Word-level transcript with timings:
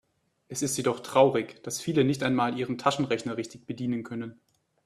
Es 0.47 0.63
ist 0.63 0.77
jedoch 0.77 1.01
traurig, 1.01 1.61
dass 1.61 1.79
viele 1.79 2.03
nicht 2.03 2.23
einmal 2.23 2.57
ihren 2.57 2.79
Taschenrechner 2.79 3.37
richtig 3.37 3.67
bedienen 3.67 4.01
können. 4.01 4.39